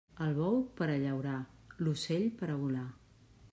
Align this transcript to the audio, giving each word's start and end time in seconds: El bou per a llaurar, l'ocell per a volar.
El 0.27 0.31
bou 0.37 0.55
per 0.79 0.87
a 0.93 0.95
llaurar, 1.03 1.35
l'ocell 1.87 2.27
per 2.43 2.53
a 2.55 2.59
volar. 2.65 2.89